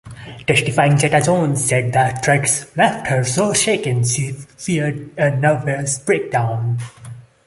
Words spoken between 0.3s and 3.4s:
Testifying, Zeta-Jones said the threats left her